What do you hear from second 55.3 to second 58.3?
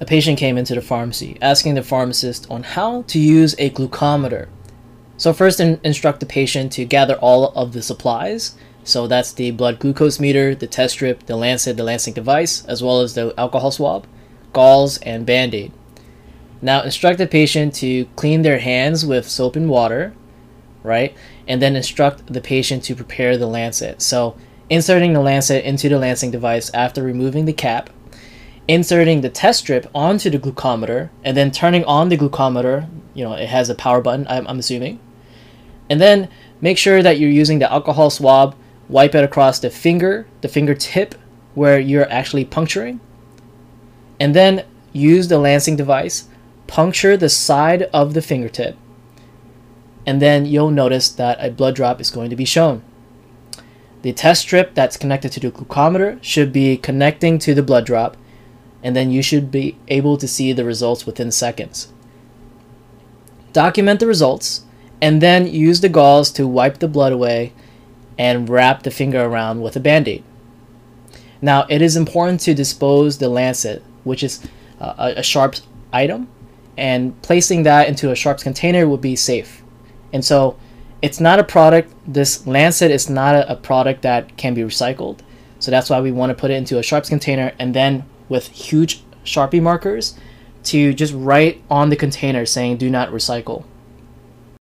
to the glucometer should be connecting to the blood drop,